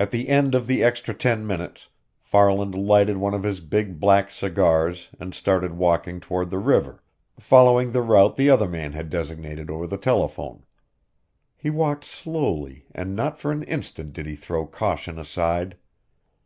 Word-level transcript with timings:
At 0.00 0.10
the 0.10 0.30
end 0.30 0.54
of 0.54 0.66
the 0.66 0.82
extra 0.82 1.12
ten 1.12 1.46
minutes, 1.46 1.90
Farland 2.22 2.74
lighted 2.74 3.18
one 3.18 3.34
of 3.34 3.42
his 3.42 3.60
big, 3.60 4.00
black 4.00 4.30
cigars 4.30 5.10
and 5.20 5.34
started 5.34 5.72
walking 5.76 6.18
toward 6.18 6.48
the 6.48 6.56
river, 6.58 7.02
following 7.38 7.92
the 7.92 8.00
route 8.00 8.36
the 8.36 8.48
other 8.48 8.70
man 8.70 8.92
had 8.92 9.10
designated 9.10 9.68
over 9.68 9.86
the 9.86 9.98
telephone. 9.98 10.64
He 11.58 11.68
walked 11.68 12.04
slowly 12.06 12.86
and 12.92 13.14
not 13.14 13.38
for 13.38 13.52
an 13.52 13.64
instant 13.64 14.14
did 14.14 14.24
he 14.24 14.34
throw 14.34 14.64
caution 14.66 15.18
aside. 15.18 15.76